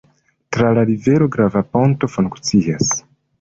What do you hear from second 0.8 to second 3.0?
rivero grava ponto funkcias.